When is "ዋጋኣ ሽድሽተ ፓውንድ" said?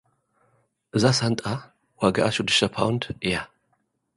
2.01-3.03